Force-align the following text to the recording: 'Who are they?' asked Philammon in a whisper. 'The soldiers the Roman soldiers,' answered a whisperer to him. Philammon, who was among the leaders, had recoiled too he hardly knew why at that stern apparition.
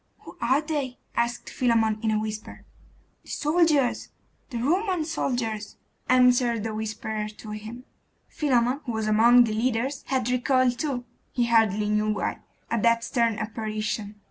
'Who 0.21 0.35
are 0.41 0.61
they?' 0.61 0.97
asked 1.15 1.47
Philammon 1.51 1.99
in 2.01 2.09
a 2.09 2.19
whisper. 2.19 2.65
'The 3.21 3.29
soldiers 3.29 4.09
the 4.49 4.57
Roman 4.57 5.05
soldiers,' 5.05 5.77
answered 6.09 6.65
a 6.65 6.73
whisperer 6.73 7.27
to 7.27 7.51
him. 7.51 7.83
Philammon, 8.27 8.81
who 8.87 8.93
was 8.93 9.05
among 9.07 9.43
the 9.43 9.53
leaders, 9.53 10.03
had 10.07 10.27
recoiled 10.31 10.79
too 10.79 11.05
he 11.31 11.45
hardly 11.45 11.87
knew 11.87 12.09
why 12.09 12.39
at 12.71 12.81
that 12.81 13.03
stern 13.03 13.37
apparition. 13.37 14.15